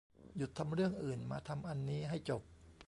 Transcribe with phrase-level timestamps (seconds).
[0.37, 2.41] หยุดทำเรื่องอื่นมาทำอันนี้ให้จบ